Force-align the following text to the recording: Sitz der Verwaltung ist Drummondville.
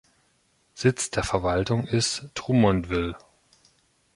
Sitz 0.73 1.11
der 1.11 1.21
Verwaltung 1.23 1.85
ist 1.85 2.31
Drummondville. 2.33 3.15